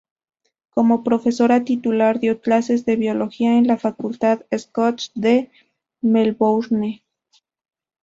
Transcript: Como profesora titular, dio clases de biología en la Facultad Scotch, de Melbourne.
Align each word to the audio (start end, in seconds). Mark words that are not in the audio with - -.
Como 0.71 1.03
profesora 1.03 1.63
titular, 1.63 2.19
dio 2.19 2.41
clases 2.41 2.85
de 2.85 2.95
biología 2.95 3.59
en 3.59 3.67
la 3.67 3.77
Facultad 3.77 4.41
Scotch, 4.51 5.09
de 5.13 5.51
Melbourne. 6.01 7.03